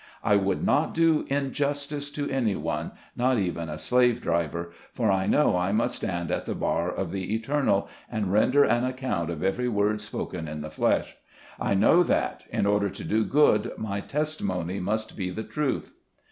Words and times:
I 0.23 0.35
would 0.35 0.65
not 0.65 0.95
do 0.95 1.27
injustice 1.27 2.09
to 2.13 2.27
anyone, 2.27 2.93
not 3.15 3.37
even 3.37 3.69
a 3.69 3.77
slave 3.77 4.19
driver, 4.19 4.71
for 4.91 5.11
I 5.11 5.27
know 5.27 5.55
I 5.55 5.71
must 5.71 5.97
stand 5.97 6.31
at 6.31 6.47
the 6.47 6.55
bar 6.55 6.91
of 6.91 7.11
the 7.11 7.35
Eternal, 7.35 7.87
and 8.11 8.33
render 8.33 8.63
an 8.63 8.83
account 8.83 9.29
of 9.29 9.43
every 9.43 9.69
word 9.69 10.01
spoken 10.01 10.47
in 10.47 10.61
the 10.61 10.71
flesh. 10.71 11.17
I 11.59 11.75
know 11.75 12.01
that, 12.01 12.45
in 12.49 12.65
order 12.65 12.89
to 12.89 13.03
do 13.03 13.23
good, 13.23 13.73
my 13.77 13.99
testimony 14.01 14.79
must 14.79 15.15
be 15.15 15.29
the 15.29 15.43
truth. 15.43 15.93